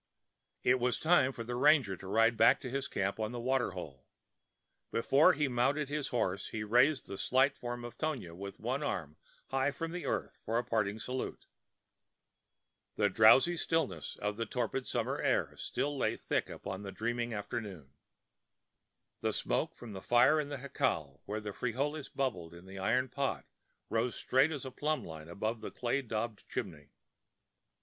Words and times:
It 0.63 0.79
was 0.79 0.99
time 0.99 1.31
for 1.31 1.43
the 1.43 1.53
ranger 1.55 1.95
to 1.95 2.07
ride 2.07 2.35
back 2.35 2.59
to 2.61 2.71
his 2.71 2.87
camp 2.87 3.19
on 3.19 3.31
the 3.31 3.39
water 3.39 3.69
hole. 3.77 4.07
Before 4.89 5.33
he 5.33 5.47
mounted 5.47 5.89
his 5.89 6.07
horse 6.07 6.49
he 6.49 6.63
raised 6.63 7.05
the 7.05 7.19
slight 7.19 7.55
form 7.55 7.85
of 7.85 7.99
Tonia 7.99 8.33
with 8.33 8.59
one 8.59 8.81
arm 8.81 9.17
high 9.49 9.69
from 9.69 9.91
the 9.91 10.07
earth 10.07 10.41
for 10.43 10.57
a 10.57 10.63
parting 10.63 10.97
salute. 10.97 11.45
The 12.95 13.11
drowsy 13.11 13.55
stillness 13.55 14.15
of 14.15 14.37
the 14.37 14.47
torpid 14.47 14.87
summer 14.87 15.19
air 15.21 15.55
still 15.55 15.95
lay 15.95 16.17
thick 16.17 16.49
upon 16.49 16.81
the 16.81 16.91
dreaming 16.91 17.31
afternoon. 17.31 17.93
The 19.19 19.33
smoke 19.33 19.75
from 19.75 19.93
the 19.93 20.01
fire 20.01 20.39
in 20.39 20.49
the 20.49 20.57
jacal, 20.57 21.21
where 21.25 21.39
the 21.39 21.53
frijoles 21.53 22.09
blubbered 22.09 22.55
in 22.57 22.65
the 22.65 22.79
iron 22.79 23.07
pot, 23.09 23.45
rose 23.87 24.15
straight 24.15 24.51
as 24.51 24.65
a 24.65 24.71
plumb 24.71 25.05
line 25.05 25.29
above 25.29 25.61
the 25.61 25.69
clay 25.69 26.01
daubed 26.01 26.49
chimney. 26.49 26.87